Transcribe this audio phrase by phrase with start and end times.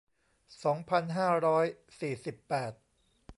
[0.63, 1.65] สองพันห้าร้อย
[1.99, 2.71] สี่สิบแปด